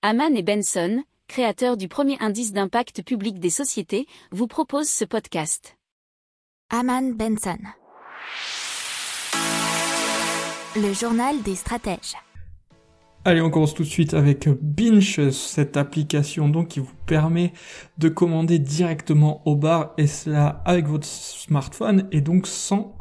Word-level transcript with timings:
Haman 0.00 0.36
et 0.36 0.44
Benson, 0.44 1.02
créateurs 1.26 1.76
du 1.76 1.88
premier 1.88 2.16
indice 2.20 2.52
d'impact 2.52 3.02
public 3.02 3.40
des 3.40 3.50
sociétés, 3.50 4.06
vous 4.30 4.46
proposent 4.46 4.88
ce 4.88 5.04
podcast. 5.04 5.76
Haman 6.70 7.14
Benson. 7.14 7.58
Le 10.76 10.92
journal 10.92 11.42
des 11.42 11.56
stratèges. 11.56 12.14
Allez, 13.24 13.40
on 13.40 13.50
commence 13.50 13.74
tout 13.74 13.82
de 13.82 13.88
suite 13.88 14.14
avec 14.14 14.48
Binge, 14.62 15.30
cette 15.30 15.76
application 15.76 16.48
donc 16.48 16.68
qui 16.68 16.78
vous 16.78 16.94
permet 17.06 17.52
de 17.98 18.08
commander 18.08 18.60
directement 18.60 19.42
au 19.46 19.56
bar 19.56 19.94
et 19.98 20.06
cela 20.06 20.62
avec 20.64 20.86
votre 20.86 21.06
smartphone 21.06 22.06
et 22.12 22.20
donc 22.20 22.46
sans 22.46 22.96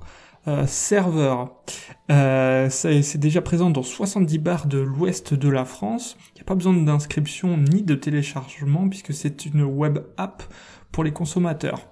euh, 0.47 0.65
serveur. 0.65 1.61
Euh, 2.09 2.69
c'est 2.69 3.17
déjà 3.17 3.41
présent 3.41 3.69
dans 3.69 3.83
70 3.83 4.37
bars 4.39 4.65
de 4.67 4.79
l'ouest 4.79 5.33
de 5.33 5.49
la 5.49 5.65
France. 5.65 6.17
Il 6.29 6.35
n'y 6.35 6.41
a 6.41 6.45
pas 6.45 6.55
besoin 6.55 6.73
d'inscription 6.73 7.57
ni 7.57 7.83
de 7.83 7.95
téléchargement 7.95 8.87
puisque 8.87 9.13
c'est 9.13 9.45
une 9.45 9.63
web 9.63 9.99
app 10.15 10.43
pour 10.91 11.03
les 11.03 11.11
consommateurs. 11.11 11.89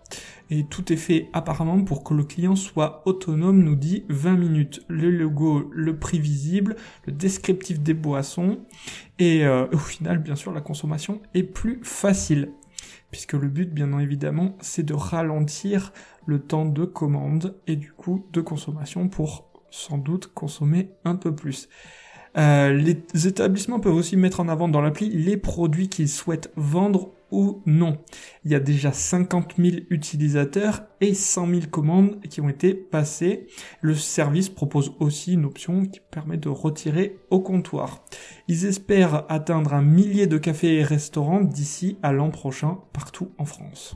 Et 0.50 0.66
tout 0.66 0.94
est 0.94 0.98
fait 0.98 1.28
apparemment 1.34 1.84
pour 1.84 2.04
que 2.04 2.14
le 2.14 2.24
client 2.24 2.56
soit 2.56 3.02
autonome, 3.06 3.64
nous 3.64 3.76
dit 3.76 4.06
20 4.10 4.38
minutes. 4.38 4.86
Le 4.88 5.10
logo, 5.10 5.70
le 5.74 5.98
prix 5.98 6.20
visible, 6.20 6.76
le 7.06 7.12
descriptif 7.12 7.82
des 7.82 7.94
boissons. 7.94 8.60
Et 9.20 9.46
euh, 9.46 9.68
au 9.74 9.78
final, 9.78 10.20
bien 10.20 10.36
sûr, 10.36 10.54
la 10.54 10.62
consommation 10.62 11.22
est 11.34 11.44
plus 11.44 11.80
facile 11.84 12.52
puisque 13.12 13.34
le 13.34 13.48
but, 13.48 13.74
bien 13.74 13.98
évidemment, 14.00 14.58
c'est 14.60 14.84
de 14.84 14.94
ralentir 14.94 15.94
le 16.26 16.40
temps 16.40 16.66
de 16.66 16.84
commande 16.84 17.56
et 17.66 17.78
du 17.78 17.94
coup 17.94 18.26
de 18.34 18.42
consommation 18.42 19.08
pour 19.08 19.55
sans 19.76 19.98
doute 19.98 20.28
consommer 20.34 20.90
un 21.04 21.16
peu 21.16 21.36
plus. 21.36 21.68
Euh, 22.38 22.74
les 22.74 23.28
établissements 23.28 23.80
peuvent 23.80 23.96
aussi 23.96 24.18
mettre 24.18 24.40
en 24.40 24.50
avant 24.50 24.68
dans 24.68 24.82
l'appli 24.82 25.10
les 25.10 25.38
produits 25.38 25.88
qu'ils 25.90 26.10
souhaitent 26.10 26.52
vendre 26.56 27.12
ou 27.32 27.62
non. 27.66 27.98
Il 28.44 28.52
y 28.52 28.56
a 28.56 28.60
déjà 28.60 28.92
50 28.92 29.56
000 29.58 29.78
utilisateurs 29.90 30.84
et 31.02 31.14
100 31.14 31.48
000 31.48 31.62
commandes 31.72 32.20
qui 32.30 32.42
ont 32.42 32.50
été 32.50 32.74
passées. 32.74 33.48
Le 33.82 33.96
service 33.96 34.50
propose 34.50 34.94
aussi 35.00 35.34
une 35.34 35.46
option 35.46 35.86
qui 35.86 36.02
permet 36.12 36.38
de 36.38 36.50
retirer 36.50 37.18
au 37.30 37.40
comptoir. 37.40 38.04
Ils 38.48 38.66
espèrent 38.66 39.26
atteindre 39.30 39.74
un 39.74 39.82
millier 39.82 40.28
de 40.28 40.38
cafés 40.38 40.76
et 40.76 40.84
restaurants 40.84 41.42
d'ici 41.42 41.98
à 42.04 42.12
l'an 42.12 42.30
prochain 42.30 42.80
partout 42.94 43.32
en 43.38 43.46
France. 43.46 43.96